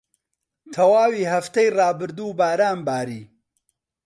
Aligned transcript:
تەواوی 0.73 1.29
هەفتەی 1.33 1.73
ڕابردوو 1.79 2.35
باران 2.39 2.77
باری. 2.87 3.21